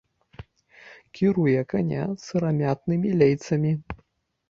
[1.19, 3.81] Кіруе каня сырамятнымі лейцамі.